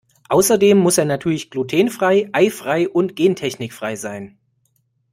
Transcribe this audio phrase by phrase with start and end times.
[0.29, 4.39] Außerdem muss er natürlich glutenfrei, eifrei und gentechnikfrei sein.